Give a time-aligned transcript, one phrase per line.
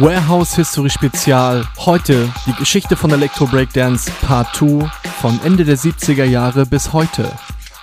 [0.00, 1.62] Warehouse History Spezial.
[1.76, 4.90] Heute die Geschichte von Electro Breakdance Part 2
[5.20, 7.30] von Ende der 70er Jahre bis heute.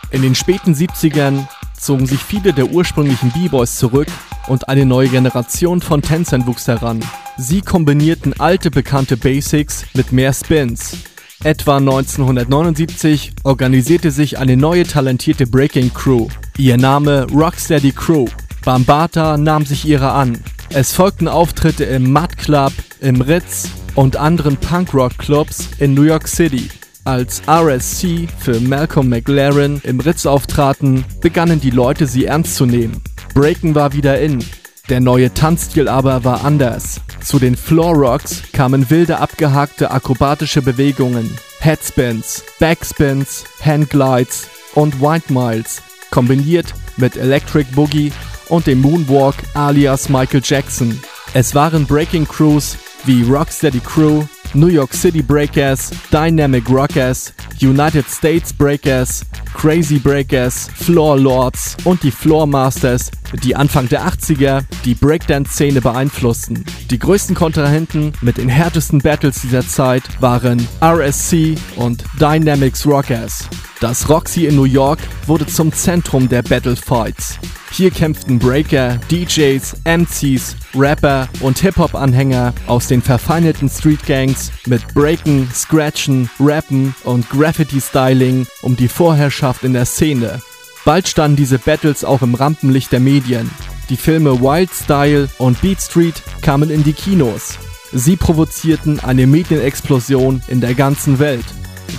[0.10, 1.46] In den späten 70ern
[1.80, 4.08] zogen sich viele der ursprünglichen B-Boys zurück
[4.48, 7.02] und eine neue Generation von Tänzern wuchs heran.
[7.38, 10.98] Sie kombinierten alte bekannte Basics mit mehr Spins.
[11.44, 16.28] Etwa 1979 organisierte sich eine neue talentierte Breaking Crew.
[16.58, 18.26] Ihr Name Rocksteady Crew.
[18.66, 20.44] Bambata nahm sich ihrer an.
[20.70, 26.70] Es folgten Auftritte im Mud Club, im Ritz und anderen Punkrock-Clubs in New York City.
[27.06, 33.02] Als RSC für Malcolm McLaren im Ritz auftraten, begannen die Leute sie ernst zu nehmen.
[33.34, 34.44] Breaken war wieder in.
[34.90, 37.00] Der neue Tanzstil aber war anders.
[37.24, 45.82] Zu den Floor Rocks kamen wilde abgehakte akrobatische Bewegungen, Headspins, Backspins, Handglides und White Miles,
[46.12, 48.12] kombiniert mit Electric Boogie
[48.50, 51.00] und dem Moonwalk alias Michael Jackson.
[51.34, 54.24] Es waren Breaking Crews wie Rocksteady Crew,
[54.54, 62.12] New York City Breakers, Dynamic Rockers, United States Breakers, Crazy Breakers, Floor Lords und die
[62.12, 63.12] Floor Masters,
[63.44, 66.64] die Anfang der 80er die Breakdance-Szene beeinflussten.
[66.90, 73.50] Die größten Kontrahenten mit den härtesten Battles dieser Zeit waren RSC und Dynamics Rockers.
[73.80, 77.38] Das Roxy in New York wurde zum Zentrum der Battle Fights.
[77.72, 85.50] Hier kämpften Breaker, DJs, MCs, Rapper und Hip-Hop-Anhänger aus den verfeinerten Street Gangs mit Breaken,
[85.54, 90.42] Scratchen, Rappen und Graffiti-Styling um die Vorherrschaft in der Szene.
[90.86, 93.50] Bald standen diese Battles auch im Rampenlicht der Medien.
[93.90, 97.60] Die Filme Wild Style und Beat Street kamen in die Kinos.
[97.92, 101.46] Sie provozierten eine Medienexplosion in der ganzen Welt.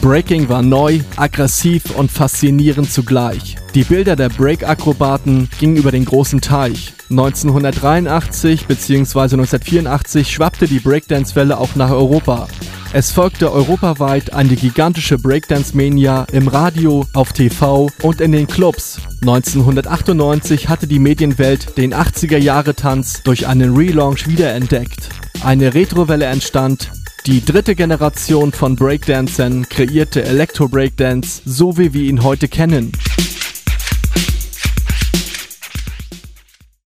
[0.00, 3.58] Breaking war neu, aggressiv und faszinierend zugleich.
[3.74, 6.94] Die Bilder der Break-Akrobaten gingen über den großen Teich.
[7.11, 9.20] 1983 bzw.
[9.20, 12.48] 1984 schwappte die Breakdance-Welle auch nach Europa.
[12.94, 18.98] Es folgte europaweit eine gigantische Breakdance-Mania im Radio, auf TV und in den Clubs.
[19.20, 25.11] 1998 hatte die Medienwelt den 80er-Jahre-Tanz durch einen Relaunch wiederentdeckt.
[25.45, 26.90] Eine Retrowelle entstand,
[27.27, 32.90] die dritte Generation von Breakdancern kreierte Electro Breakdance, so wie wir ihn heute kennen.